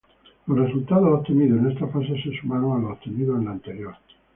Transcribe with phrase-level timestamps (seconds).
[0.47, 3.93] Los resultados obtenidos en esta fase se sumaron a los obtenidos en la anterior.